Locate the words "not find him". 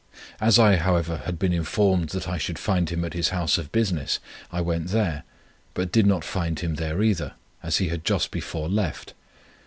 6.07-6.73